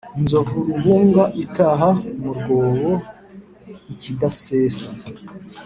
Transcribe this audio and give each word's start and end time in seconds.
Inzovu 0.19 0.55
rubunga 0.67 1.23
itaha 1.43 1.89
mu 2.19 2.31
mwobo-Ikidasesa. 2.39 4.87